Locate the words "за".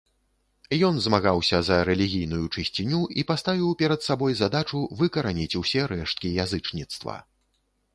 1.67-1.77